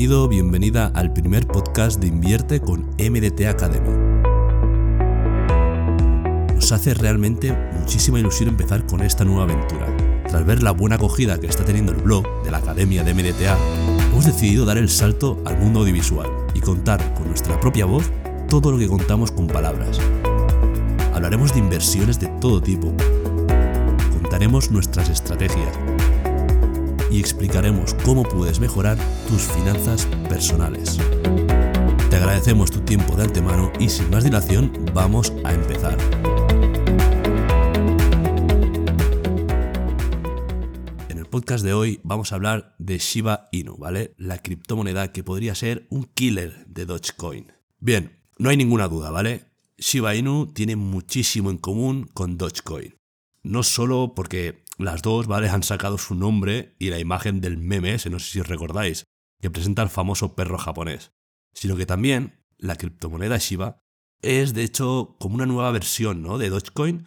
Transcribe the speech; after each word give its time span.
Bienvenido, 0.00 0.28
bienvenida 0.28 0.86
al 0.94 1.12
primer 1.12 1.46
podcast 1.46 2.00
de 2.00 2.06
Invierte 2.06 2.58
con 2.58 2.86
MDT 2.98 3.44
Academy. 3.46 3.90
Nos 6.54 6.72
hace 6.72 6.94
realmente 6.94 7.54
muchísima 7.78 8.18
ilusión 8.18 8.48
empezar 8.48 8.86
con 8.86 9.02
esta 9.02 9.26
nueva 9.26 9.42
aventura. 9.42 9.94
Tras 10.26 10.46
ver 10.46 10.62
la 10.62 10.70
buena 10.70 10.96
acogida 10.96 11.38
que 11.38 11.48
está 11.48 11.66
teniendo 11.66 11.92
el 11.92 12.00
blog 12.00 12.24
de 12.44 12.50
la 12.50 12.56
Academia 12.56 13.04
de 13.04 13.12
MDTA, 13.12 13.58
hemos 14.10 14.24
decidido 14.24 14.64
dar 14.64 14.78
el 14.78 14.88
salto 14.88 15.38
al 15.44 15.58
mundo 15.58 15.80
audiovisual 15.80 16.30
y 16.54 16.60
contar 16.60 17.12
con 17.12 17.28
nuestra 17.28 17.60
propia 17.60 17.84
voz 17.84 18.10
todo 18.48 18.72
lo 18.72 18.78
que 18.78 18.88
contamos 18.88 19.30
con 19.30 19.48
palabras. 19.48 20.00
Hablaremos 21.12 21.52
de 21.52 21.58
inversiones 21.58 22.18
de 22.18 22.28
todo 22.40 22.62
tipo. 22.62 22.94
Contaremos 24.14 24.70
nuestras 24.70 25.10
estrategias 25.10 25.76
y 27.10 27.18
explicaremos 27.18 27.94
cómo 28.04 28.22
puedes 28.22 28.60
mejorar 28.60 28.96
tus 29.28 29.42
finanzas 29.42 30.06
personales. 30.28 30.98
Te 32.08 32.16
agradecemos 32.16 32.70
tu 32.70 32.80
tiempo 32.80 33.16
de 33.16 33.24
antemano 33.24 33.72
y 33.78 33.88
sin 33.88 34.10
más 34.10 34.24
dilación 34.24 34.72
vamos 34.94 35.32
a 35.44 35.52
empezar. 35.52 35.96
En 41.08 41.18
el 41.18 41.26
podcast 41.26 41.64
de 41.64 41.72
hoy 41.72 42.00
vamos 42.04 42.32
a 42.32 42.36
hablar 42.36 42.74
de 42.78 42.98
Shiba 42.98 43.48
Inu, 43.52 43.76
¿vale? 43.76 44.14
La 44.16 44.38
criptomoneda 44.38 45.12
que 45.12 45.24
podría 45.24 45.54
ser 45.54 45.86
un 45.90 46.04
killer 46.04 46.66
de 46.66 46.86
Dogecoin. 46.86 47.52
Bien, 47.78 48.18
no 48.38 48.50
hay 48.50 48.56
ninguna 48.56 48.88
duda, 48.88 49.10
¿vale? 49.10 49.46
Shiba 49.78 50.14
Inu 50.14 50.52
tiene 50.52 50.76
muchísimo 50.76 51.50
en 51.50 51.58
común 51.58 52.08
con 52.12 52.36
Dogecoin. 52.36 52.94
No 53.42 53.62
solo 53.62 54.12
porque 54.14 54.64
las 54.84 55.02
dos, 55.02 55.26
¿vale? 55.26 55.48
Han 55.48 55.62
sacado 55.62 55.98
su 55.98 56.14
nombre 56.14 56.74
y 56.78 56.90
la 56.90 56.98
imagen 56.98 57.40
del 57.40 57.58
meme 57.58 57.94
ese, 57.94 58.10
no 58.10 58.18
sé 58.18 58.30
si 58.30 58.40
os 58.40 58.48
recordáis, 58.48 59.04
que 59.40 59.50
presenta 59.50 59.82
al 59.82 59.90
famoso 59.90 60.34
perro 60.34 60.58
japonés. 60.58 61.12
Sino 61.52 61.76
que 61.76 61.86
también 61.86 62.44
la 62.58 62.76
criptomoneda 62.76 63.38
Shiba 63.38 63.82
es, 64.22 64.54
de 64.54 64.62
hecho, 64.62 65.16
como 65.18 65.34
una 65.34 65.46
nueva 65.46 65.70
versión, 65.70 66.22
¿no? 66.22 66.38
De 66.38 66.50
Dogecoin. 66.50 67.06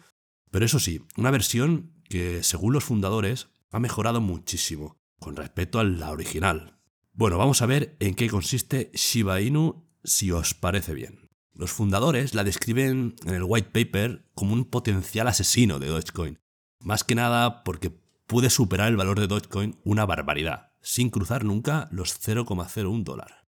Pero 0.50 0.64
eso 0.64 0.78
sí, 0.78 1.06
una 1.16 1.30
versión 1.30 1.92
que, 2.08 2.42
según 2.42 2.72
los 2.72 2.84
fundadores, 2.84 3.48
ha 3.70 3.80
mejorado 3.80 4.20
muchísimo 4.20 5.00
con 5.18 5.36
respecto 5.36 5.78
a 5.78 5.84
la 5.84 6.10
original. 6.10 6.80
Bueno, 7.12 7.38
vamos 7.38 7.62
a 7.62 7.66
ver 7.66 7.96
en 8.00 8.14
qué 8.14 8.28
consiste 8.28 8.90
Shiba 8.94 9.40
Inu 9.40 9.88
si 10.02 10.30
os 10.32 10.54
parece 10.54 10.94
bien. 10.94 11.30
Los 11.54 11.70
fundadores 11.70 12.34
la 12.34 12.44
describen 12.44 13.14
en 13.24 13.34
el 13.34 13.44
white 13.44 13.70
paper 13.70 14.28
como 14.34 14.52
un 14.52 14.64
potencial 14.64 15.28
asesino 15.28 15.78
de 15.78 15.86
Dogecoin, 15.86 16.38
más 16.84 17.02
que 17.02 17.14
nada 17.14 17.64
porque 17.64 17.90
pude 18.26 18.50
superar 18.50 18.88
el 18.88 18.96
valor 18.96 19.18
de 19.18 19.26
Dogecoin 19.26 19.80
una 19.84 20.06
barbaridad, 20.06 20.72
sin 20.80 21.10
cruzar 21.10 21.44
nunca 21.44 21.88
los 21.90 22.20
0,01 22.20 23.02
dólar. 23.02 23.46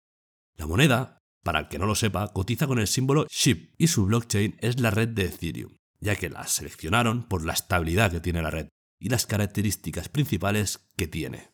La 0.55 0.67
moneda, 0.67 1.19
para 1.43 1.59
el 1.59 1.67
que 1.67 1.77
no 1.77 1.85
lo 1.85 1.95
sepa, 1.95 2.31
cotiza 2.33 2.65
con 2.65 2.79
el 2.79 2.87
símbolo 2.87 3.27
SHIB 3.29 3.75
y 3.77 3.87
su 3.87 4.05
blockchain 4.05 4.57
es 4.59 4.79
la 4.79 4.89
red 4.89 5.09
de 5.09 5.25
Ethereum, 5.25 5.75
ya 5.99 6.15
que 6.15 6.29
la 6.29 6.47
seleccionaron 6.47 7.23
por 7.23 7.45
la 7.45 7.53
estabilidad 7.53 8.11
que 8.11 8.21
tiene 8.21 8.41
la 8.41 8.51
red 8.51 8.69
y 8.99 9.09
las 9.09 9.25
características 9.25 10.09
principales 10.09 10.87
que 10.95 11.07
tiene. 11.07 11.51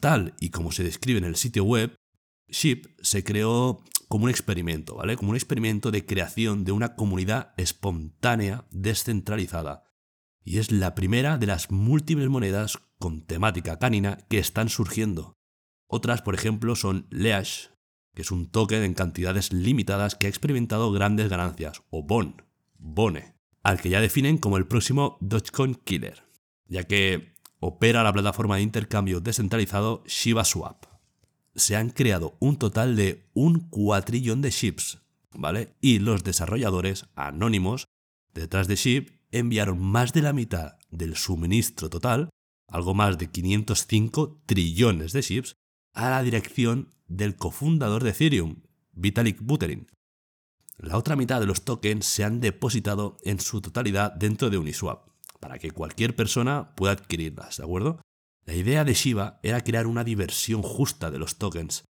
Tal 0.00 0.34
y 0.40 0.50
como 0.50 0.72
se 0.72 0.82
describe 0.82 1.18
en 1.18 1.24
el 1.24 1.36
sitio 1.36 1.64
web, 1.64 1.94
SHIB 2.48 2.96
se 3.00 3.22
creó 3.22 3.82
como 4.08 4.24
un 4.24 4.30
experimento, 4.30 4.96
¿vale? 4.96 5.16
Como 5.16 5.30
un 5.30 5.36
experimento 5.36 5.92
de 5.92 6.04
creación 6.04 6.64
de 6.64 6.72
una 6.72 6.96
comunidad 6.96 7.54
espontánea 7.56 8.66
descentralizada 8.70 9.84
y 10.44 10.58
es 10.58 10.72
la 10.72 10.94
primera 10.94 11.38
de 11.38 11.46
las 11.46 11.70
múltiples 11.70 12.28
monedas 12.28 12.78
con 12.98 13.22
temática 13.22 13.78
canina 13.78 14.18
que 14.28 14.38
están 14.38 14.68
surgiendo. 14.68 15.36
Otras, 15.86 16.22
por 16.22 16.34
ejemplo, 16.34 16.74
son 16.76 17.06
Leash, 17.10 17.66
que 18.14 18.22
es 18.22 18.30
un 18.30 18.50
token 18.50 18.82
en 18.82 18.94
cantidades 18.94 19.52
limitadas 19.52 20.14
que 20.14 20.26
ha 20.26 20.30
experimentado 20.30 20.92
grandes 20.92 21.28
ganancias, 21.28 21.82
o 21.90 22.02
Bon, 22.02 22.42
Bone, 22.78 23.34
al 23.62 23.80
que 23.80 23.90
ya 23.90 24.00
definen 24.00 24.38
como 24.38 24.56
el 24.56 24.66
próximo 24.66 25.18
Dogecoin 25.20 25.74
Killer, 25.74 26.24
ya 26.66 26.84
que 26.84 27.34
opera 27.60 28.02
la 28.02 28.12
plataforma 28.12 28.56
de 28.56 28.62
intercambio 28.62 29.20
descentralizado 29.20 30.02
ShibaSwap. 30.06 30.86
Se 31.54 31.76
han 31.76 31.90
creado 31.90 32.36
un 32.40 32.56
total 32.56 32.96
de 32.96 33.28
un 33.34 33.68
cuatrillón 33.68 34.42
de 34.42 34.50
SHIBs, 34.50 35.02
¿vale? 35.32 35.74
Y 35.80 35.98
los 35.98 36.24
desarrolladores 36.24 37.06
anónimos 37.14 37.86
detrás 38.32 38.66
de 38.66 38.76
SHIB 38.76 39.21
enviaron 39.32 39.80
más 39.80 40.12
de 40.12 40.22
la 40.22 40.32
mitad 40.32 40.76
del 40.90 41.16
suministro 41.16 41.90
total, 41.90 42.28
algo 42.68 42.94
más 42.94 43.18
de 43.18 43.30
505 43.30 44.42
trillones 44.46 45.12
de 45.12 45.22
chips, 45.22 45.56
a 45.94 46.10
la 46.10 46.22
dirección 46.22 46.94
del 47.08 47.36
cofundador 47.36 48.04
de 48.04 48.10
Ethereum, 48.10 48.62
Vitalik 48.92 49.40
Buterin. 49.42 49.88
La 50.78 50.96
otra 50.96 51.16
mitad 51.16 51.40
de 51.40 51.46
los 51.46 51.62
tokens 51.64 52.06
se 52.06 52.24
han 52.24 52.40
depositado 52.40 53.18
en 53.24 53.40
su 53.40 53.60
totalidad 53.60 54.12
dentro 54.12 54.50
de 54.50 54.58
Uniswap, 54.58 55.08
para 55.40 55.58
que 55.58 55.70
cualquier 55.70 56.14
persona 56.16 56.74
pueda 56.74 56.92
adquirirlas, 56.92 57.56
¿de 57.56 57.64
acuerdo? 57.64 58.00
La 58.44 58.54
idea 58.54 58.84
de 58.84 58.94
Shiba 58.94 59.38
era 59.42 59.62
crear 59.62 59.86
una 59.86 60.04
diversión 60.04 60.62
justa 60.62 61.10
de 61.10 61.18
los 61.18 61.36
tokens, 61.36 61.84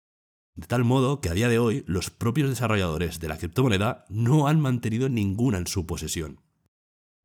de 0.56 0.68
tal 0.68 0.84
modo 0.84 1.22
que 1.22 1.30
a 1.30 1.34
día 1.34 1.48
de 1.48 1.60
hoy 1.60 1.84
los 1.88 2.10
propios 2.10 2.50
desarrolladores 2.50 3.20
de 3.20 3.28
la 3.28 3.38
criptomoneda 3.38 4.06
no 4.10 4.48
han 4.48 4.60
mantenido 4.60 5.08
ninguna 5.08 5.58
en 5.58 5.68
su 5.68 5.86
posesión. 5.86 6.42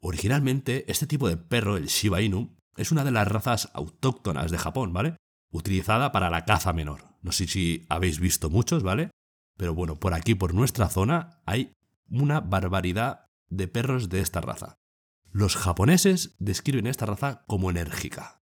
Originalmente, 0.00 0.84
este 0.92 1.06
tipo 1.06 1.26
de 1.26 1.38
perro, 1.38 1.78
el 1.78 1.86
Shiba 1.86 2.20
Inu, 2.20 2.58
es 2.76 2.92
una 2.92 3.04
de 3.04 3.10
las 3.10 3.26
razas 3.26 3.70
autóctonas 3.72 4.50
de 4.50 4.58
Japón, 4.58 4.92
¿vale? 4.92 5.16
Utilizada 5.50 6.12
para 6.12 6.28
la 6.28 6.44
caza 6.44 6.74
menor. 6.74 7.04
No 7.22 7.32
sé 7.32 7.46
si 7.46 7.86
habéis 7.88 8.20
visto 8.20 8.50
muchos, 8.50 8.82
¿vale? 8.82 9.12
Pero 9.56 9.72
bueno, 9.74 9.98
por 9.98 10.12
aquí, 10.12 10.34
por 10.34 10.52
nuestra 10.52 10.90
zona, 10.90 11.40
hay 11.46 11.72
una 12.10 12.40
barbaridad 12.40 13.27
de 13.48 13.68
perros 13.68 14.08
de 14.08 14.20
esta 14.20 14.40
raza. 14.40 14.76
Los 15.30 15.56
japoneses 15.56 16.34
describen 16.38 16.86
esta 16.86 17.06
raza 17.06 17.44
como 17.46 17.70
enérgica. 17.70 18.42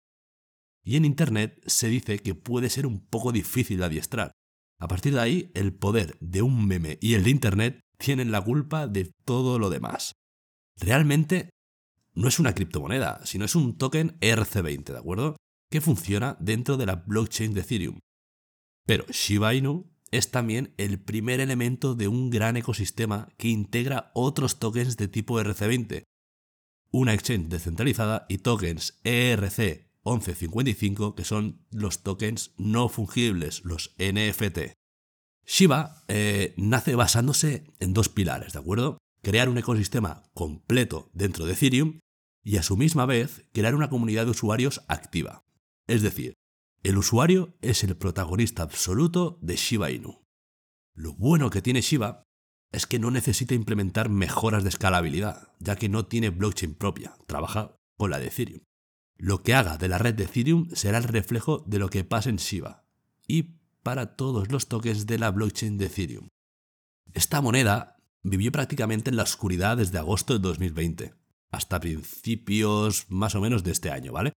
Y 0.85 0.97
en 0.97 1.05
Internet 1.05 1.62
se 1.67 1.89
dice 1.89 2.19
que 2.21 2.35
puede 2.35 2.71
ser 2.71 2.87
un 2.87 3.06
poco 3.06 3.33
difícil 3.33 3.79
de 3.79 3.85
adiestrar. 3.85 4.33
A 4.81 4.89
partir 4.89 5.15
de 5.15 5.21
ahí, 5.21 5.50
el 5.55 5.75
poder 5.75 6.17
de 6.21 6.43
un 6.43 6.67
meme 6.67 6.99
y 7.00 7.15
el 7.15 7.25
de 7.25 7.31
Internet 7.31 7.81
tienen 7.99 8.31
la 8.31 8.41
culpa 8.43 8.87
de 8.87 9.12
todo 9.25 9.59
lo 9.59 9.71
demás. 9.71 10.12
Realmente 10.77 11.51
no 12.15 12.29
es 12.29 12.39
una 12.39 12.55
criptomoneda, 12.55 13.21
sino 13.25 13.44
es 13.44 13.55
un 13.55 13.77
token 13.77 14.19
ERC20, 14.21 14.93
¿de 14.93 14.99
acuerdo? 14.99 15.37
Que 15.71 15.81
funciona 15.81 16.37
dentro 16.41 16.77
de 16.77 16.87
la 16.87 16.97
blockchain 16.97 17.55
de 17.55 17.61
Ethereum. 17.61 17.99
Pero 18.87 19.05
Shiba 19.11 19.55
Inu 19.55 19.93
es 20.10 20.31
también 20.31 20.72
el 20.76 20.99
primer 20.99 21.40
elemento 21.40 21.94
de 21.94 22.08
un 22.08 22.31
gran 22.31 22.56
ecosistema 22.56 23.28
que 23.37 23.49
integra 23.49 24.10
otros 24.14 24.58
tokens 24.58 24.96
de 24.96 25.08
tipo 25.08 25.38
RC20, 25.40 26.05
una 26.90 27.12
exchange 27.14 27.49
descentralizada 27.49 28.26
y 28.28 28.38
tokens 28.38 29.00
ERC1155 29.05 31.14
que 31.14 31.25
son 31.25 31.64
los 31.70 32.02
tokens 32.02 32.52
no 32.56 32.88
fungibles, 32.88 33.64
los 33.64 33.94
NFT. 33.99 34.72
Shiba 35.46 36.05
eh, 36.08 36.55
nace 36.56 36.94
basándose 36.94 37.64
en 37.81 37.94
dos 37.94 38.08
pilares, 38.08 38.52
¿de 38.52 38.58
acuerdo? 38.58 38.99
crear 39.22 39.49
un 39.49 39.58
ecosistema 39.58 40.22
completo 40.34 41.10
dentro 41.12 41.46
de 41.46 41.52
Ethereum 41.52 42.00
y 42.43 42.56
a 42.56 42.62
su 42.62 42.76
misma 42.76 43.06
vez 43.06 43.44
crear 43.52 43.75
una 43.75 43.90
comunidad 43.90 44.25
de 44.25 44.31
usuarios 44.31 44.82
activa. 44.88 45.44
Es 45.87 46.02
decir, 46.02 46.34
el 46.83 46.97
usuario 46.97 47.55
es 47.61 47.83
el 47.85 47.97
protagonista 47.97 48.63
absoluto 48.63 49.39
de 49.43 49.57
Shiba 49.57 49.91
Inu. 49.91 50.23
Lo 50.95 51.15
bueno 51.15 51.51
que 51.51 51.63
tiene 51.63 51.81
Shiba 51.81 52.23
es 52.73 52.87
que 52.87 52.99
no 52.99 53.11
necesita 53.11 53.55
implementar 53.55 54.09
mejoras 54.09 54.63
de 54.63 54.69
escalabilidad, 54.69 55.53
ya 55.59 55.77
que 55.77 55.89
no 55.89 56.07
tiene 56.07 56.31
blockchain 56.31 56.75
propia, 56.75 57.17
trabaja 57.27 57.77
con 57.97 58.11
la 58.11 58.19
de 58.19 58.29
Ethereum. 58.29 58.61
Lo 59.17 59.43
que 59.43 59.55
haga 59.55 59.79
de 59.79 59.89
la 59.89 59.99
red 59.99 60.15
de 60.15 60.25
Ethereum 60.25 60.69
será 60.73 60.99
el 60.99 61.05
reflejo 61.05 61.65
de 61.67 61.79
lo 61.79 61.89
que 61.89 62.05
pasa 62.05 62.31
en 62.31 62.37
Shiba 62.37 62.85
y 63.27 63.59
para 63.83 64.17
todos 64.17 64.53
los 64.53 64.69
tokens 64.69 65.07
de 65.07 65.19
la 65.19 65.31
blockchain 65.31 65.79
de 65.79 65.87
Ethereum. 65.87 66.29
Esta 67.13 67.41
moneda 67.41 67.97
vivió 68.23 68.53
prácticamente 68.53 69.11
en 69.11 69.17
la 69.17 69.23
oscuridad 69.25 69.79
desde 69.79 69.99
agosto 69.99 70.35
de 70.35 70.41
2020 70.41 71.15
hasta 71.51 71.81
principios 71.81 73.07
más 73.09 73.35
o 73.35 73.41
menos 73.41 73.65
de 73.65 73.73
este 73.73 73.91
año, 73.91 74.13
¿vale? 74.13 74.33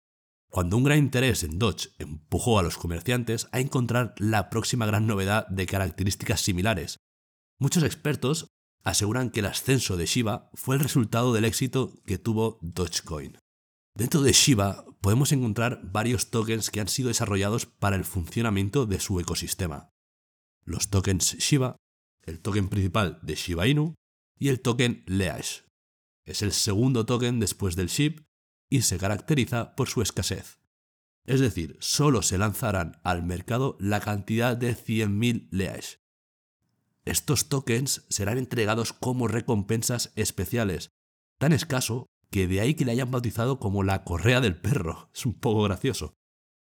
Cuando 0.52 0.76
un 0.76 0.84
gran 0.84 0.98
interés 0.98 1.44
en 1.44 1.58
Dodge 1.60 1.92
empujó 1.98 2.60
a 2.60 2.64
los 2.64 2.78
comerciantes 2.78 3.48
a 3.54 3.62
encontrar 3.62 4.14
la 4.18 4.50
próxima 4.50 4.86
gran 4.86 5.08
novedad 5.08 5.48
de 5.48 5.66
características 5.66 6.42
similares. 6.42 6.98
Muchos 7.58 7.84
expertos 7.84 8.48
aseguran 8.84 9.30
que 9.30 9.40
el 9.40 9.46
ascenso 9.46 9.96
de 9.96 10.06
Shiba 10.06 10.50
fue 10.54 10.76
el 10.76 10.82
resultado 10.82 11.32
del 11.32 11.46
éxito 11.46 11.94
que 12.06 12.18
tuvo 12.18 12.60
Dogecoin. 12.62 13.38
Dentro 13.96 14.24
de 14.24 14.34
Shiba 14.34 14.84
podemos 15.00 15.32
encontrar 15.32 15.80
varios 15.84 16.32
tokens 16.32 16.70
que 16.70 16.82
han 16.82 16.90
sido 16.90 17.08
desarrollados 17.08 17.66
para 17.66 17.96
el 17.96 18.04
funcionamiento 18.04 18.86
de 18.86 19.00
su 19.00 19.22
ecosistema. 19.22 19.90
Los 20.66 20.90
tokens 20.90 21.38
Shiba, 21.38 21.78
el 22.24 22.42
token 22.42 22.68
principal 22.68 23.20
de 23.22 23.36
Shiba 23.36 23.68
Inu 23.68 23.96
y 24.38 24.50
el 24.50 24.60
token 24.60 25.06
Leash. 25.08 25.62
Es 26.26 26.42
el 26.42 26.52
segundo 26.52 27.06
token 27.06 27.40
después 27.40 27.78
del 27.78 27.88
SHIB 27.88 28.26
y 28.72 28.82
se 28.84 28.98
caracteriza 28.98 29.76
por 29.76 29.90
su 29.90 30.02
escasez. 30.02 30.60
Es 31.26 31.40
decir, 31.40 31.78
solo 31.82 32.24
se 32.24 32.40
lanzarán 32.40 33.00
al 33.04 33.22
mercado 33.22 33.78
la 33.80 34.00
cantidad 34.00 34.58
de 34.58 34.76
100.000 34.76 35.50
Leash. 35.52 35.98
Estos 37.04 37.50
tokens 37.50 38.06
serán 38.10 38.38
entregados 38.38 38.94
como 38.94 39.28
recompensas 39.28 40.14
especiales, 40.16 40.90
tan 41.38 41.52
escaso 41.52 42.08
que 42.32 42.48
de 42.48 42.62
ahí 42.62 42.74
que 42.74 42.86
le 42.86 42.94
hayan 42.94 43.12
bautizado 43.12 43.60
como 43.60 43.84
la 43.84 44.04
correa 44.04 44.40
del 44.40 44.60
perro. 44.60 45.10
Es 45.14 45.26
un 45.26 45.34
poco 45.34 45.64
gracioso. 45.64 46.14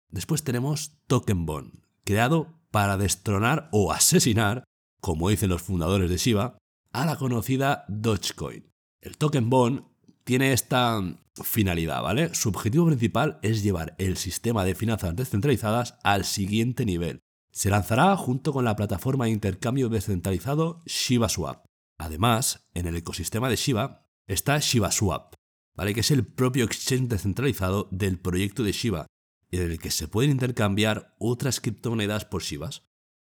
Después 0.09 0.43
tenemos 0.43 0.99
Token 1.07 1.45
Bond, 1.45 1.81
creado 2.03 2.61
para 2.69 2.97
destronar 2.97 3.69
o 3.71 3.91
asesinar, 3.91 4.63
como 5.01 5.29
dicen 5.29 5.49
los 5.49 5.63
fundadores 5.63 6.09
de 6.09 6.17
Shiba, 6.17 6.57
a 6.91 7.05
la 7.05 7.17
conocida 7.17 7.85
Dogecoin. 7.87 8.69
El 9.01 9.17
Token 9.17 9.49
Bond 9.49 9.83
tiene 10.23 10.53
esta 10.53 11.01
finalidad, 11.43 12.01
¿vale? 12.01 12.33
Su 12.33 12.49
objetivo 12.49 12.85
principal 12.87 13.39
es 13.41 13.63
llevar 13.63 13.95
el 13.97 14.17
sistema 14.17 14.65
de 14.65 14.75
finanzas 14.75 15.15
descentralizadas 15.15 15.95
al 16.03 16.25
siguiente 16.25 16.85
nivel. 16.85 17.21
Se 17.51 17.69
lanzará 17.69 18.15
junto 18.15 18.53
con 18.53 18.65
la 18.65 18.75
plataforma 18.75 19.25
de 19.25 19.31
intercambio 19.31 19.89
descentralizado 19.89 20.81
ShibaSwap. 20.85 21.65
Además, 21.97 22.67
en 22.73 22.87
el 22.87 22.95
ecosistema 22.95 23.49
de 23.49 23.55
Shiba 23.55 24.07
está 24.27 24.59
ShibaSwap, 24.59 25.33
¿vale? 25.75 25.93
que 25.93 26.01
es 26.01 26.11
el 26.11 26.25
propio 26.25 26.65
exchange 26.65 27.09
descentralizado 27.09 27.87
del 27.91 28.19
proyecto 28.19 28.63
de 28.63 28.71
Shiba, 28.71 29.07
en 29.51 29.61
el 29.71 29.79
que 29.79 29.91
se 29.91 30.07
pueden 30.07 30.31
intercambiar 30.31 31.15
otras 31.19 31.59
criptomonedas 31.59 32.25
por 32.25 32.43
Shibas, 32.43 32.83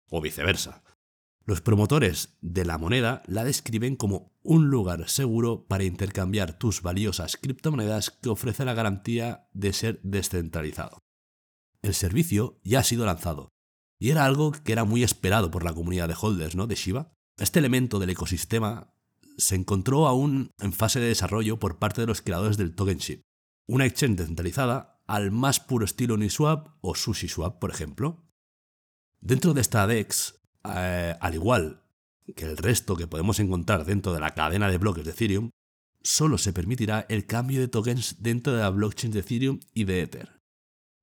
o 0.09 0.21
viceversa. 0.21 0.83
Los 1.45 1.61
promotores 1.61 2.37
de 2.41 2.65
la 2.65 2.77
moneda 2.77 3.23
la 3.25 3.43
describen 3.43 3.95
como 3.95 4.31
un 4.43 4.69
lugar 4.69 5.09
seguro 5.09 5.65
para 5.67 5.83
intercambiar 5.83 6.57
tus 6.57 6.81
valiosas 6.81 7.37
criptomonedas 7.37 8.11
que 8.11 8.29
ofrece 8.29 8.63
la 8.63 8.73
garantía 8.73 9.47
de 9.53 9.73
ser 9.73 9.99
descentralizado. 10.03 10.99
El 11.81 11.95
servicio 11.95 12.59
ya 12.63 12.79
ha 12.79 12.83
sido 12.83 13.05
lanzado 13.05 13.49
y 13.99 14.09
era 14.09 14.25
algo 14.25 14.51
que 14.51 14.71
era 14.71 14.83
muy 14.83 15.03
esperado 15.03 15.51
por 15.51 15.63
la 15.63 15.73
comunidad 15.73 16.07
de 16.07 16.15
holders 16.19 16.55
¿no? 16.55 16.67
de 16.67 16.75
Shiba. 16.75 17.11
Este 17.37 17.59
elemento 17.59 17.97
del 17.97 18.11
ecosistema 18.11 18.93
se 19.37 19.55
encontró 19.55 20.07
aún 20.07 20.51
en 20.59 20.73
fase 20.73 20.99
de 20.99 21.07
desarrollo 21.07 21.59
por 21.59 21.79
parte 21.79 22.01
de 22.01 22.07
los 22.07 22.21
creadores 22.21 22.57
del 22.57 22.75
Tokenship, 22.75 23.21
una 23.67 23.85
exchange 23.85 24.17
descentralizada 24.17 25.01
al 25.07 25.31
más 25.31 25.59
puro 25.59 25.85
estilo 25.85 26.13
Uniswap 26.13 26.69
o 26.81 26.95
SushiSwap, 26.95 27.59
por 27.59 27.71
ejemplo. 27.71 28.23
Dentro 29.19 29.53
de 29.53 29.61
esta 29.61 29.85
DEX, 29.87 30.40
eh, 30.63 31.15
al 31.19 31.33
igual 31.33 31.81
que 32.35 32.45
el 32.45 32.57
resto 32.57 32.95
que 32.95 33.07
podemos 33.07 33.39
encontrar 33.39 33.85
dentro 33.85 34.13
de 34.13 34.19
la 34.19 34.33
cadena 34.33 34.69
de 34.69 34.77
bloques 34.77 35.03
de 35.03 35.11
Ethereum, 35.11 35.49
solo 36.01 36.37
se 36.37 36.53
permitirá 36.53 37.05
el 37.09 37.25
cambio 37.25 37.59
de 37.59 37.67
tokens 37.67 38.17
dentro 38.19 38.53
de 38.53 38.61
la 38.61 38.69
blockchain 38.69 39.11
de 39.11 39.19
Ethereum 39.19 39.59
y 39.73 39.83
de 39.83 40.01
Ether. 40.01 40.41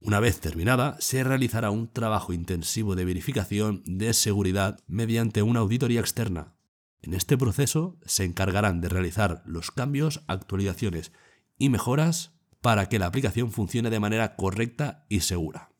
Una 0.00 0.20
vez 0.20 0.40
terminada, 0.40 0.96
se 1.00 1.24
realizará 1.24 1.70
un 1.70 1.88
trabajo 1.92 2.32
intensivo 2.32 2.94
de 2.94 3.04
verificación 3.04 3.82
de 3.84 4.14
seguridad 4.14 4.78
mediante 4.86 5.42
una 5.42 5.60
auditoría 5.60 6.00
externa, 6.00 6.54
en 7.02 7.14
este 7.14 7.38
proceso 7.38 7.98
se 8.04 8.24
encargarán 8.24 8.80
de 8.80 8.88
realizar 8.88 9.42
los 9.46 9.70
cambios, 9.70 10.22
actualizaciones 10.26 11.12
y 11.56 11.68
mejoras 11.68 12.32
para 12.60 12.88
que 12.88 12.98
la 12.98 13.06
aplicación 13.06 13.52
funcione 13.52 13.90
de 13.90 14.00
manera 14.00 14.34
correcta 14.34 15.06
y 15.08 15.20
segura. 15.20 15.70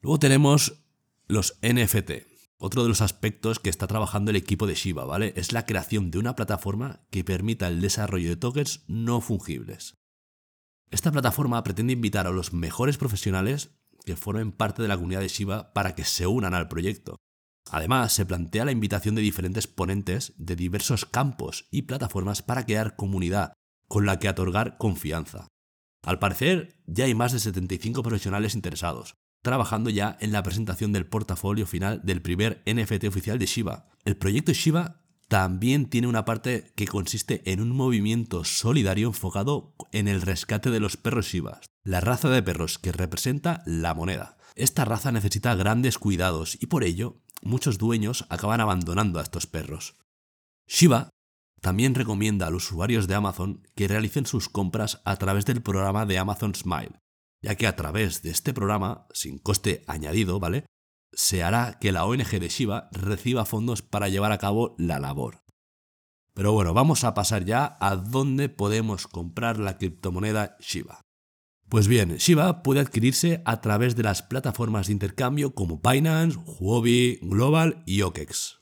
Luego 0.00 0.18
tenemos 0.18 0.84
los 1.26 1.58
NFT. 1.62 2.33
Otro 2.58 2.82
de 2.82 2.88
los 2.88 3.00
aspectos 3.00 3.58
que 3.58 3.70
está 3.70 3.86
trabajando 3.86 4.30
el 4.30 4.36
equipo 4.36 4.66
de 4.66 4.74
Shiba, 4.74 5.04
¿vale? 5.04 5.32
Es 5.36 5.52
la 5.52 5.66
creación 5.66 6.10
de 6.10 6.18
una 6.18 6.36
plataforma 6.36 7.06
que 7.10 7.24
permita 7.24 7.68
el 7.68 7.80
desarrollo 7.80 8.28
de 8.28 8.36
tokens 8.36 8.84
no 8.86 9.20
fungibles. 9.20 9.94
Esta 10.90 11.10
plataforma 11.10 11.62
pretende 11.64 11.92
invitar 11.92 12.26
a 12.26 12.30
los 12.30 12.52
mejores 12.52 12.96
profesionales 12.96 13.70
que 14.04 14.16
formen 14.16 14.52
parte 14.52 14.82
de 14.82 14.88
la 14.88 14.96
comunidad 14.96 15.20
de 15.20 15.28
Shiba 15.28 15.72
para 15.72 15.94
que 15.94 16.04
se 16.04 16.26
unan 16.26 16.54
al 16.54 16.68
proyecto 16.68 17.16
Además, 17.70 18.12
se 18.12 18.26
plantea 18.26 18.64
la 18.64 18.72
invitación 18.72 19.14
de 19.14 19.22
diferentes 19.22 19.66
ponentes 19.66 20.34
de 20.36 20.56
diversos 20.56 21.06
campos 21.06 21.66
y 21.70 21.82
plataformas 21.82 22.42
para 22.42 22.64
crear 22.64 22.96
comunidad 22.96 23.54
con 23.88 24.06
la 24.06 24.18
que 24.18 24.28
otorgar 24.28 24.76
confianza. 24.78 25.48
Al 26.04 26.18
parecer, 26.18 26.82
ya 26.86 27.06
hay 27.06 27.14
más 27.14 27.32
de 27.32 27.38
75 27.38 28.02
profesionales 28.02 28.54
interesados, 28.54 29.14
trabajando 29.44 29.90
ya 29.90 30.16
en 30.20 30.32
la 30.32 30.42
presentación 30.42 30.90
del 30.90 31.06
portafolio 31.06 31.66
final 31.66 32.00
del 32.02 32.22
primer 32.22 32.62
NFT 32.66 33.04
oficial 33.04 33.38
de 33.38 33.44
Shiba. 33.46 33.90
El 34.04 34.16
proyecto 34.16 34.52
Shiba 34.52 35.02
también 35.28 35.90
tiene 35.90 36.08
una 36.08 36.24
parte 36.24 36.72
que 36.74 36.86
consiste 36.86 37.42
en 37.52 37.60
un 37.60 37.70
movimiento 37.70 38.44
solidario 38.44 39.06
enfocado 39.08 39.74
en 39.92 40.08
el 40.08 40.22
rescate 40.22 40.70
de 40.70 40.80
los 40.80 40.96
perros 40.96 41.26
Shiba, 41.26 41.60
la 41.84 42.00
raza 42.00 42.30
de 42.30 42.42
perros 42.42 42.78
que 42.78 42.90
representa 42.90 43.62
la 43.66 43.92
moneda. 43.92 44.38
Esta 44.54 44.86
raza 44.86 45.12
necesita 45.12 45.54
grandes 45.54 45.98
cuidados 45.98 46.56
y 46.58 46.66
por 46.66 46.82
ello 46.82 47.20
muchos 47.42 47.76
dueños 47.76 48.24
acaban 48.30 48.62
abandonando 48.62 49.18
a 49.18 49.22
estos 49.22 49.46
perros. 49.46 49.96
Shiba 50.66 51.10
también 51.60 51.94
recomienda 51.94 52.46
a 52.46 52.50
los 52.50 52.64
usuarios 52.70 53.08
de 53.08 53.14
Amazon 53.14 53.62
que 53.74 53.88
realicen 53.88 54.24
sus 54.24 54.48
compras 54.48 55.02
a 55.04 55.16
través 55.16 55.44
del 55.44 55.60
programa 55.60 56.06
de 56.06 56.18
Amazon 56.18 56.54
Smile, 56.54 57.00
ya 57.44 57.56
que 57.56 57.66
a 57.66 57.76
través 57.76 58.22
de 58.22 58.30
este 58.30 58.54
programa, 58.54 59.06
sin 59.12 59.36
coste 59.36 59.84
añadido, 59.86 60.40
¿vale? 60.40 60.64
Se 61.12 61.42
hará 61.42 61.78
que 61.78 61.92
la 61.92 62.06
ONG 62.06 62.40
de 62.40 62.48
Shiba 62.48 62.88
reciba 62.90 63.44
fondos 63.44 63.82
para 63.82 64.08
llevar 64.08 64.32
a 64.32 64.38
cabo 64.38 64.74
la 64.78 64.98
labor. 64.98 65.42
Pero 66.32 66.52
bueno, 66.52 66.72
vamos 66.72 67.04
a 67.04 67.12
pasar 67.12 67.44
ya 67.44 67.76
a 67.80 67.96
dónde 67.96 68.48
podemos 68.48 69.06
comprar 69.06 69.58
la 69.58 69.76
criptomoneda 69.76 70.56
Shiba. 70.58 71.02
Pues 71.68 71.86
bien, 71.86 72.16
Shiba 72.16 72.62
puede 72.62 72.80
adquirirse 72.80 73.42
a 73.44 73.60
través 73.60 73.94
de 73.94 74.04
las 74.04 74.22
plataformas 74.22 74.86
de 74.86 74.94
intercambio 74.94 75.54
como 75.54 75.82
Binance, 75.84 76.38
Huobi, 76.46 77.18
Global 77.20 77.82
y 77.84 78.00
OKEx, 78.00 78.60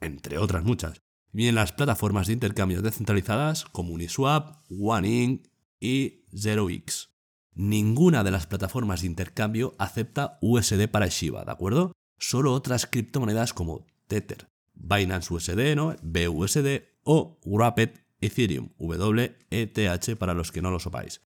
entre 0.00 0.38
otras 0.38 0.64
muchas. 0.64 1.00
Y 1.32 1.46
en 1.46 1.54
las 1.54 1.72
plataformas 1.72 2.26
de 2.26 2.32
intercambio 2.32 2.82
descentralizadas 2.82 3.64
como 3.66 3.92
Uniswap, 3.92 4.56
OneInc 4.68 5.46
y 5.78 6.24
ZeroX. 6.36 7.13
Ninguna 7.54 8.24
de 8.24 8.32
las 8.32 8.46
plataformas 8.46 9.02
de 9.02 9.06
intercambio 9.06 9.74
acepta 9.78 10.38
USD 10.40 10.88
para 10.88 11.06
Shiba, 11.06 11.44
¿de 11.44 11.52
acuerdo? 11.52 11.92
Solo 12.18 12.52
otras 12.52 12.86
criptomonedas 12.86 13.54
como 13.54 13.86
Tether, 14.08 14.48
Binance 14.74 15.32
USD, 15.32 15.76
¿no? 15.76 15.94
BUSD 16.02 16.82
o 17.04 17.38
Wrapped 17.44 18.00
Ethereum, 18.20 18.70
WETH 18.78 20.16
para 20.18 20.34
los 20.34 20.50
que 20.50 20.62
no 20.62 20.70
lo 20.70 20.80
sepáis. 20.80 21.20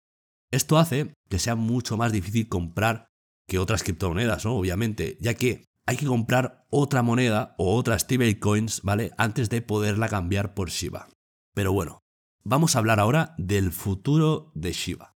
Esto 0.52 0.78
hace 0.78 1.14
que 1.30 1.40
sea 1.40 1.56
mucho 1.56 1.98
más 1.98 2.12
difícil 2.12 2.48
comprar 2.48 3.08
que 3.48 3.60
otras 3.60 3.84
criptomonedas. 3.84 4.46
Obviamente, 4.46 5.18
ya 5.20 5.36
que 5.36 5.66
hay 5.86 5.98
que 5.98 6.06
comprar 6.08 6.66
otra 6.70 7.04
moneda 7.04 7.54
o 7.58 7.76
otras 7.76 8.02
stablecoins, 8.02 8.82
¿vale? 8.82 9.12
Antes 9.18 9.50
de 9.50 9.62
poderla 9.62 10.10
cambiar 10.10 10.54
por 10.54 10.70
Shiba. 10.70 11.08
Pero 11.54 11.72
bueno, 11.72 12.00
vamos 12.44 12.76
a 12.76 12.80
hablar 12.80 13.00
ahora 13.00 13.36
del 13.38 13.72
futuro 13.72 14.52
de 14.56 14.72
Shiba. 14.72 15.15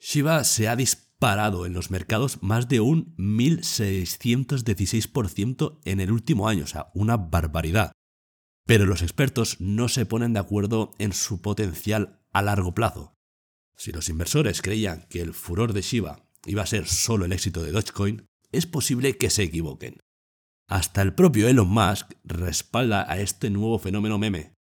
Shiba 0.00 0.44
se 0.44 0.68
ha 0.68 0.76
disparado 0.76 1.66
en 1.66 1.72
los 1.72 1.90
mercados 1.90 2.40
más 2.42 2.68
de 2.68 2.78
un 2.80 3.16
1616% 3.16 5.80
en 5.84 5.98
el 6.00 6.12
último 6.12 6.48
año, 6.48 6.62
o 6.64 6.68
sea, 6.68 6.90
una 6.94 7.16
barbaridad. 7.16 7.92
Pero 8.64 8.86
los 8.86 9.02
expertos 9.02 9.60
no 9.60 9.88
se 9.88 10.06
ponen 10.06 10.32
de 10.32 10.40
acuerdo 10.40 10.92
en 10.98 11.12
su 11.12 11.42
potencial 11.42 12.22
a 12.32 12.42
largo 12.42 12.74
plazo. 12.74 13.14
Si 13.76 13.92
los 13.92 14.08
inversores 14.08 14.62
creían 14.62 15.06
que 15.08 15.20
el 15.20 15.34
furor 15.34 15.72
de 15.72 15.82
Shiba 15.82 16.28
iba 16.46 16.62
a 16.62 16.66
ser 16.66 16.86
solo 16.86 17.24
el 17.24 17.32
éxito 17.32 17.62
de 17.62 17.70
Dogecoin, 17.72 18.26
es 18.52 18.66
posible 18.66 19.16
que 19.16 19.30
se 19.30 19.44
equivoquen. 19.44 19.98
Hasta 20.68 21.02
el 21.02 21.14
propio 21.14 21.48
Elon 21.48 21.68
Musk 21.68 22.12
respalda 22.24 23.10
a 23.10 23.18
este 23.18 23.50
nuevo 23.50 23.78
fenómeno 23.78 24.18
meme. 24.18 24.57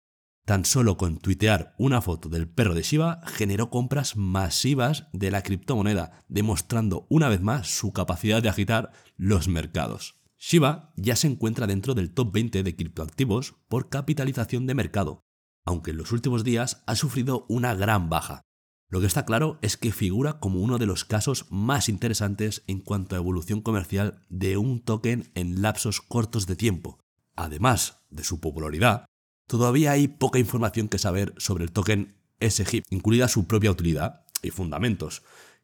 Tan 0.46 0.64
solo 0.64 0.96
con 0.96 1.18
tuitear 1.18 1.74
una 1.76 2.00
foto 2.00 2.28
del 2.28 2.48
perro 2.48 2.74
de 2.74 2.82
Shiba 2.82 3.20
generó 3.26 3.68
compras 3.68 4.16
masivas 4.16 5.08
de 5.12 5.32
la 5.32 5.42
criptomoneda, 5.42 6.24
demostrando 6.28 7.04
una 7.10 7.28
vez 7.28 7.40
más 7.40 7.66
su 7.66 7.92
capacidad 7.92 8.40
de 8.40 8.48
agitar 8.48 8.92
los 9.16 9.48
mercados. 9.48 10.20
Shiba 10.38 10.92
ya 10.94 11.16
se 11.16 11.26
encuentra 11.26 11.66
dentro 11.66 11.94
del 11.94 12.14
top 12.14 12.32
20 12.32 12.62
de 12.62 12.76
criptoactivos 12.76 13.56
por 13.66 13.88
capitalización 13.88 14.68
de 14.68 14.76
mercado, 14.76 15.24
aunque 15.64 15.90
en 15.90 15.96
los 15.96 16.12
últimos 16.12 16.44
días 16.44 16.84
ha 16.86 16.94
sufrido 16.94 17.44
una 17.48 17.74
gran 17.74 18.08
baja. 18.08 18.42
Lo 18.88 19.00
que 19.00 19.06
está 19.06 19.24
claro 19.24 19.58
es 19.62 19.76
que 19.76 19.90
figura 19.90 20.38
como 20.38 20.60
uno 20.60 20.78
de 20.78 20.86
los 20.86 21.04
casos 21.04 21.46
más 21.50 21.88
interesantes 21.88 22.62
en 22.68 22.78
cuanto 22.78 23.16
a 23.16 23.18
evolución 23.18 23.62
comercial 23.62 24.22
de 24.28 24.58
un 24.58 24.80
token 24.80 25.28
en 25.34 25.60
lapsos 25.60 26.00
cortos 26.00 26.46
de 26.46 26.54
tiempo. 26.54 27.00
Además 27.34 28.04
de 28.10 28.22
su 28.22 28.38
popularidad, 28.38 29.06
todavía 29.46 29.92
hay 29.92 30.08
poca 30.08 30.38
información 30.38 30.88
que 30.88 30.98
saber 30.98 31.34
sobre 31.38 31.64
el 31.64 31.72
token 31.72 32.16
SGIP, 32.40 32.84
incluida 32.90 33.28
su 33.28 33.46
propia 33.46 33.70
utilidad 33.70 34.26
y 34.42 34.50
fundamentos, 34.50 35.22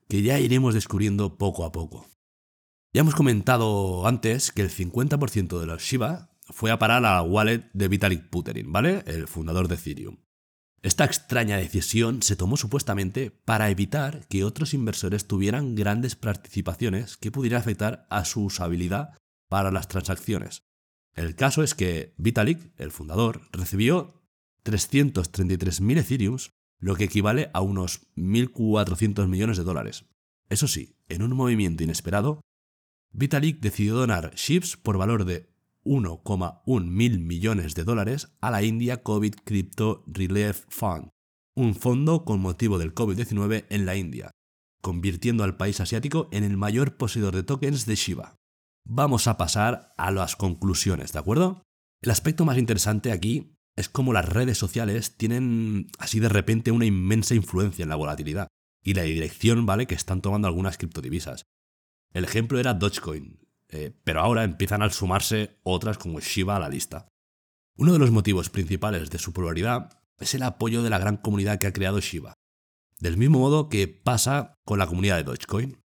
que 0.09 0.23
ya 0.23 0.39
iremos 0.39 0.75
descubriendo 0.75 1.37
poco 1.37 1.65
a 1.65 1.73
poco. 1.73 2.07
Ya 2.93 3.01
hemos 3.01 3.15
comentado 3.15 4.07
antes 4.07 4.53
que 4.53 4.63
el 4.63 4.71
50% 4.71 5.59
de 5.59 5.67
los 5.67 5.83
Shiba 5.83 6.31
fue 6.43 6.71
a 6.71 6.79
parar 6.79 6.99
a 6.99 7.15
la 7.15 7.23
wallet 7.23 7.71
de 7.73 7.89
Vitalik 7.89 8.31
Buterin, 8.31 8.71
¿vale? 8.71 9.03
El 9.07 9.29
fundador 9.29 9.69
de 9.69 9.77
Ethereum. 9.77 10.19
Esta 10.83 11.05
extraña 11.05 11.59
decisión 11.59 12.23
se 12.23 12.35
tomó 12.35 12.57
supuestamente 12.57 13.31
para 13.31 13.71
evitar 13.71 14.27
que 14.29 14.45
otros 14.45 14.75
inversores 14.75 15.27
tuvieran 15.27 15.77
grandes 15.77 16.17
participaciones 16.17 17.17
que 17.17 17.31
pudieran 17.31 17.61
afectar 17.61 18.07
a 18.11 18.25
su 18.25 18.45
usabilidad 18.45 19.17
para 19.49 19.71
las 19.71 19.87
transacciones. 19.87 20.65
El 21.15 21.35
caso 21.35 21.63
es 21.63 21.75
que 21.75 22.15
Vitalik, 22.17 22.73
el 22.79 22.91
fundador, 22.91 23.43
recibió 23.53 24.23
333.000 24.65 25.99
Ethereums, 25.99 26.51
lo 26.79 26.97
que 26.97 27.05
equivale 27.05 27.51
a 27.53 27.61
unos 27.61 28.09
1.400 28.17 29.29
millones 29.29 29.57
de 29.57 29.65
dólares. 29.65 30.07
Eso 30.49 30.69
sí, 30.69 30.97
en 31.09 31.23
un 31.23 31.35
movimiento 31.35 31.85
inesperado, 31.85 32.41
Vitalik 33.13 33.61
decidió 33.61 33.95
donar 33.95 34.35
chips 34.35 34.77
por 34.77 34.97
valor 34.97 35.25
de 35.25 35.53
1,1 35.85 36.87
mil 36.87 37.19
millones 37.19 37.75
de 37.75 37.85
dólares 37.85 38.33
a 38.41 38.51
la 38.51 38.63
India 38.63 39.03
COVID 39.03 39.35
Crypto 39.45 40.05
Relief 40.07 40.65
Fund, 40.69 41.09
un 41.55 41.75
fondo 41.75 42.25
con 42.25 42.41
motivo 42.41 42.79
del 42.79 42.95
COVID-19 42.95 43.67
en 43.69 43.87
la 43.87 43.97
India, 43.97 44.31
convirtiendo 44.81 45.45
al 45.45 45.57
país 45.57 45.81
asiático 45.81 46.29
en 46.33 46.45
el 46.45 46.57
mayor 46.57 46.97
poseedor 46.97 47.35
de 47.35 47.43
tokens 47.43 47.85
de 47.85 47.97
Shiba. 47.97 48.37
Vamos 48.85 49.27
a 49.27 49.37
pasar 49.37 49.95
a 49.97 50.11
las 50.11 50.37
conclusiones, 50.37 51.13
¿de 51.13 51.19
acuerdo? 51.19 51.63
El 52.01 52.11
aspecto 52.11 52.45
más 52.45 52.59
interesante 52.59 53.13
aquí 53.13 53.57
es 53.77 53.89
cómo 53.89 54.13
las 54.13 54.29
redes 54.29 54.59
sociales 54.59 55.17
tienen 55.17 55.87
así 55.99 56.21
de 56.21 56.29
repente 56.29 56.73
una 56.73 56.85
inmensa 56.85 57.35
influencia 57.35 57.85
en 57.85 57.89
la 57.89 57.97
volatilidad 57.97 58.49
y 58.83 58.95
la 58.95 59.03
dirección, 59.03 59.65
¿vale?, 59.67 59.87
que 59.87 59.95
están 59.95 60.21
tomando 60.21 60.49
algunas 60.49 60.79
criptodivisas. 60.79 61.45
El 62.13 62.25
ejemplo 62.25 62.59
era 62.59 62.75
Dogecoin, 62.75 63.39
eh, 63.69 63.97
pero 64.05 64.21
ahora 64.21 64.45
empiezan 64.45 64.83
a 64.83 64.91
sumarse 64.91 65.61
otras 65.63 65.97
como 65.97 66.21
Shiba 66.21 66.57
a 66.57 66.61
la 66.61 66.69
lista. 66.69 67.09
Uno 67.77 67.93
de 67.93 67.99
los 67.99 68.11
motivos 68.11 68.51
principales 68.51 69.09
de 69.09 69.19
su 69.19 69.33
popularidad 69.33 70.03
es 70.19 70.35
el 70.35 70.43
apoyo 70.43 70.83
de 70.83 70.91
la 70.91 70.99
gran 70.99 71.17
comunidad 71.17 71.59
que 71.59 71.67
ha 71.67 71.73
creado 71.73 72.01
Shiba. 72.01 72.35
Del 72.99 73.17
mismo 73.17 73.39
modo 73.39 73.69
que 73.69 73.89
pasa 73.89 74.55
con 74.65 74.79
la 74.79 74.87
comunidad 74.87 75.17
de 75.17 75.25
Dogecoin. 75.25 75.82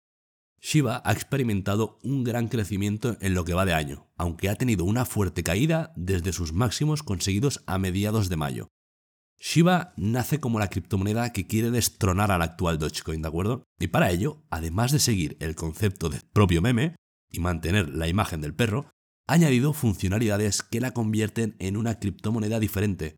Shiba 0.65 1.03
ha 1.05 1.13
experimentado 1.13 1.99
un 2.05 2.23
gran 2.23 2.47
crecimiento 2.47 3.17
en 3.21 3.35
lo 3.35 3.45
que 3.45 3.53
va 3.53 3.65
de 3.65 3.75
año, 3.75 4.09
aunque 4.17 4.49
ha 4.49 4.55
tenido 4.55 4.85
una 4.85 5.05
fuerte 5.05 5.43
caída 5.43 5.93
desde 5.97 6.33
sus 6.33 6.53
máximos 6.53 7.03
conseguidos 7.03 7.65
a 7.67 7.79
mediados 7.79 8.29
de 8.29 8.37
mayo. 8.37 8.69
Shiba 9.41 9.93
nace 9.97 10.39
como 10.39 10.61
la 10.61 10.69
criptomoneda 10.69 11.33
que 11.33 11.49
quiere 11.49 11.73
destronar 11.73 12.31
al 12.31 12.43
actual 12.43 12.79
Dogecoin, 12.79 13.23
¿de 13.23 13.29
acuerdo? 13.29 13.65
Y 13.81 13.89
para 13.89 14.13
ello, 14.13 14.45
además 14.51 14.93
de 14.93 15.01
seguir 15.01 15.37
el 15.41 15.57
concepto 15.57 16.09
del 16.09 16.23
propio 16.33 16.63
meme, 16.63 16.95
y 17.29 17.41
mantener 17.41 17.89
la 17.89 18.07
imagen 18.07 18.41
del 18.41 18.55
perro, 18.55 18.87
ha 19.27 19.35
añadido 19.35 19.73
funcionalidades 19.73 20.63
que 20.63 20.81
la 20.81 20.93
convierten 20.93 21.57
en 21.59 21.77
una 21.77 21.99
criptomoneda 21.99 22.61
diferente. 22.61 23.17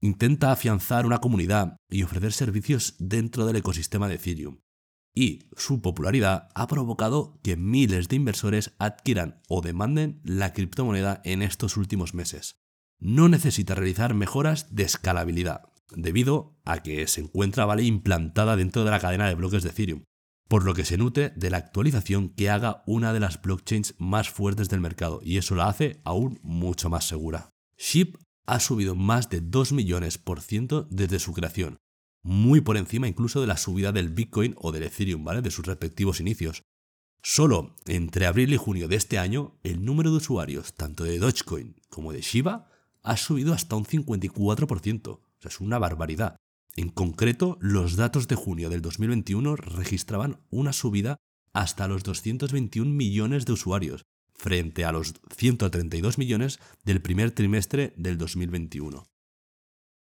Intenta 0.00 0.50
afianzar 0.50 1.04
una 1.04 1.18
comunidad 1.18 1.76
y 1.90 2.04
ofrecer 2.04 2.32
servicios 2.32 2.94
dentro 2.98 3.44
del 3.44 3.56
ecosistema 3.56 4.08
de 4.08 4.14
Ethereum. 4.14 4.63
Y 5.14 5.48
su 5.56 5.80
popularidad 5.80 6.48
ha 6.54 6.66
provocado 6.66 7.38
que 7.42 7.56
miles 7.56 8.08
de 8.08 8.16
inversores 8.16 8.74
adquieran 8.78 9.40
o 9.48 9.60
demanden 9.62 10.20
la 10.24 10.52
criptomoneda 10.52 11.20
en 11.24 11.42
estos 11.42 11.76
últimos 11.76 12.14
meses. 12.14 12.56
No 12.98 13.28
necesita 13.28 13.74
realizar 13.74 14.14
mejoras 14.14 14.74
de 14.74 14.82
escalabilidad, 14.82 15.62
debido 15.94 16.58
a 16.64 16.82
que 16.82 17.06
se 17.06 17.20
encuentra 17.20 17.64
¿vale? 17.64 17.84
implantada 17.84 18.56
dentro 18.56 18.84
de 18.84 18.90
la 18.90 19.00
cadena 19.00 19.28
de 19.28 19.34
bloques 19.34 19.62
de 19.62 19.70
Ethereum, 19.70 20.02
por 20.48 20.64
lo 20.64 20.74
que 20.74 20.84
se 20.84 20.98
nutre 20.98 21.30
de 21.36 21.50
la 21.50 21.58
actualización 21.58 22.28
que 22.28 22.50
haga 22.50 22.82
una 22.86 23.12
de 23.12 23.20
las 23.20 23.40
blockchains 23.40 23.94
más 23.98 24.30
fuertes 24.30 24.68
del 24.68 24.80
mercado 24.80 25.20
y 25.22 25.38
eso 25.38 25.54
la 25.54 25.68
hace 25.68 26.00
aún 26.04 26.40
mucho 26.42 26.90
más 26.90 27.06
segura. 27.06 27.50
SHIP 27.76 28.16
ha 28.46 28.60
subido 28.60 28.94
más 28.94 29.30
de 29.30 29.40
2 29.40 29.72
millones 29.72 30.18
por 30.18 30.40
ciento 30.40 30.86
desde 30.90 31.18
su 31.18 31.32
creación, 31.32 31.78
muy 32.24 32.60
por 32.60 32.76
encima 32.76 33.06
incluso 33.06 33.40
de 33.40 33.46
la 33.46 33.56
subida 33.56 33.92
del 33.92 34.08
Bitcoin 34.08 34.56
o 34.58 34.72
del 34.72 34.82
Ethereum, 34.82 35.22
¿vale? 35.22 35.42
De 35.42 35.50
sus 35.50 35.66
respectivos 35.66 36.20
inicios. 36.20 36.62
Solo 37.22 37.76
entre 37.86 38.26
abril 38.26 38.52
y 38.52 38.56
junio 38.56 38.88
de 38.88 38.96
este 38.96 39.18
año, 39.18 39.58
el 39.62 39.84
número 39.84 40.10
de 40.10 40.16
usuarios 40.16 40.74
tanto 40.74 41.04
de 41.04 41.18
Dogecoin 41.18 41.76
como 41.88 42.12
de 42.12 42.22
Shiba 42.22 42.68
ha 43.02 43.16
subido 43.16 43.54
hasta 43.54 43.76
un 43.76 43.84
54%. 43.84 45.08
O 45.08 45.20
sea, 45.38 45.48
es 45.50 45.60
una 45.60 45.78
barbaridad. 45.78 46.36
En 46.76 46.88
concreto, 46.88 47.56
los 47.60 47.96
datos 47.96 48.26
de 48.26 48.34
junio 48.34 48.68
del 48.68 48.82
2021 48.82 49.56
registraban 49.56 50.40
una 50.50 50.72
subida 50.72 51.16
hasta 51.52 51.86
los 51.86 52.02
221 52.02 52.90
millones 52.90 53.44
de 53.44 53.52
usuarios, 53.52 54.02
frente 54.34 54.84
a 54.84 54.92
los 54.92 55.14
132 55.36 56.18
millones 56.18 56.58
del 56.84 57.00
primer 57.00 57.30
trimestre 57.30 57.94
del 57.96 58.18
2021. 58.18 59.04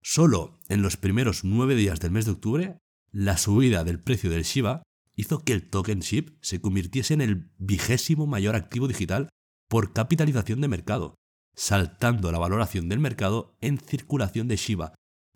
Solo 0.06 0.60
en 0.68 0.82
los 0.82 0.96
primeros 0.96 1.44
nueve 1.44 1.74
días 1.74 1.98
del 1.98 2.12
mes 2.12 2.26
de 2.26 2.32
octubre, 2.32 2.78
la 3.10 3.38
subida 3.38 3.84
del 3.84 3.98
precio 3.98 4.28
del 4.28 4.44
Shiba 4.44 4.82
hizo 5.16 5.40
que 5.40 5.54
el 5.54 5.68
token 5.70 6.00
SHIB 6.00 6.36
se 6.42 6.60
convirtiese 6.60 7.14
en 7.14 7.22
el 7.22 7.50
vigésimo 7.58 8.26
mayor 8.26 8.54
activo 8.54 8.86
digital 8.86 9.30
por 9.68 9.94
capitalización 9.94 10.60
de 10.60 10.68
mercado, 10.68 11.14
saltando 11.54 12.30
la 12.30 12.38
valoración 12.38 12.88
del 12.88 12.98
mercado 12.98 13.56
en 13.60 13.78
circulación 13.78 14.46
de 14.46 14.56
Shiba 14.56 14.94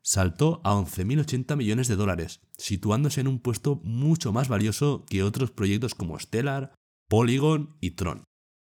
saltó 0.08 0.62
a 0.64 0.72
11.080 0.72 1.54
millones 1.54 1.86
de 1.86 1.96
dólares, 1.96 2.40
situándose 2.56 3.20
en 3.20 3.28
un 3.28 3.40
puesto 3.40 3.76
mucho 3.84 4.32
más 4.32 4.48
valioso 4.48 5.04
que 5.06 5.22
otros 5.22 5.50
proyectos 5.50 5.94
como 5.94 6.18
Stellar, 6.18 6.72
Polygon 7.08 7.76
y 7.82 7.90
Tron. 7.90 8.24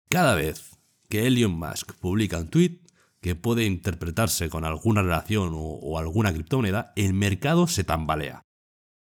Cada 0.09 0.35
vez 0.35 0.79
que 1.09 1.29
Elon 1.29 1.53
Musk 1.53 1.93
publica 2.01 2.39
un 2.39 2.49
tweet 2.49 2.81
que 3.21 3.35
puede 3.35 3.65
interpretarse 3.65 4.49
con 4.49 4.65
alguna 4.65 5.03
relación 5.03 5.53
o, 5.55 5.99
alguna 5.99 6.33
criptomoneda, 6.33 6.93
el 6.97 7.15
mercado 7.15 7.67
se 7.67 7.85
tambalea. 7.85 8.43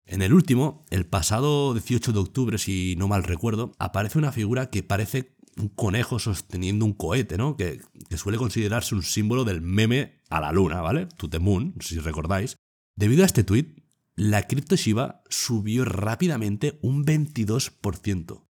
En 0.05 0.21
el 0.21 0.33
último, 0.33 0.85
el 0.89 1.05
pasado 1.05 1.73
18 1.73 2.13
de 2.13 2.19
octubre, 2.19 2.57
si 2.57 2.95
no 2.97 3.07
mal 3.07 3.23
recuerdo, 3.23 3.73
aparece 3.77 4.17
una 4.17 4.31
figura 4.31 4.71
que 4.71 4.81
parece 4.81 5.35
un 5.57 5.69
conejo 5.69 6.17
sosteniendo 6.17 6.85
un 6.85 6.93
cohete, 6.93 7.37
¿no? 7.37 7.55
Que, 7.55 7.81
suele 8.17 8.37
considerarse 8.37 8.95
un 8.95 9.03
símbolo 9.03 9.43
del 9.43 9.61
meme 9.61 10.21
a 10.29 10.39
la 10.39 10.51
luna, 10.51 10.81
¿vale? 10.81 11.05
To 11.17 11.29
the 11.29 11.37
moon, 11.37 11.75
si 11.79 11.99
recordáis. 11.99 12.55
Debido 12.95 13.23
a 13.23 13.27
este 13.27 13.43
tweet, 13.43 13.75
la 14.15 14.47
cripto 14.47 14.75
Shiba 14.75 15.21
subió 15.29 15.85
rápidamente 15.85 16.79
un 16.81 17.05
22%. 17.05 18.45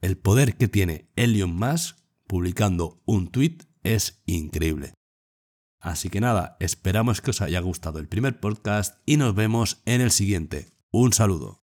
El 0.00 0.16
poder 0.16 0.56
que 0.56 0.68
tiene 0.68 1.10
Elon 1.16 1.54
Musk 1.54 1.98
publicando 2.26 3.02
un 3.04 3.28
tweet 3.28 3.58
es 3.82 4.22
increíble. 4.26 4.94
Así 5.80 6.10
que 6.10 6.20
nada, 6.20 6.56
esperamos 6.60 7.20
que 7.20 7.30
os 7.30 7.40
haya 7.40 7.60
gustado 7.60 7.98
el 7.98 8.08
primer 8.08 8.38
podcast 8.38 9.00
y 9.04 9.16
nos 9.16 9.34
vemos 9.34 9.82
en 9.84 10.00
el 10.00 10.12
siguiente. 10.12 10.72
Un 10.92 11.12
saludo. 11.12 11.61